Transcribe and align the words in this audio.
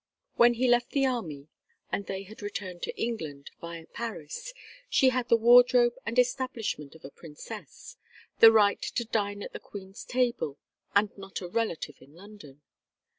When 0.35 0.55
he 0.55 0.67
left 0.67 0.93
the 0.93 1.05
army 1.05 1.47
and 1.91 2.07
they 2.07 2.23
had 2.23 2.41
returned 2.41 2.81
to 2.81 2.97
England 2.99 3.51
via 3.61 3.85
Paris 3.85 4.51
she 4.89 5.09
had 5.09 5.29
the 5.29 5.37
wardrobe 5.37 5.93
and 6.07 6.17
establishment 6.17 6.95
of 6.95 7.05
a 7.05 7.11
princess, 7.11 7.97
the 8.39 8.51
right 8.51 8.81
to 8.81 9.05
dine 9.05 9.43
at 9.43 9.53
the 9.53 9.59
Queen's 9.59 10.03
table, 10.03 10.57
and 10.95 11.15
not 11.19 11.39
a 11.41 11.47
relative 11.47 12.01
in 12.01 12.15
London. 12.15 12.63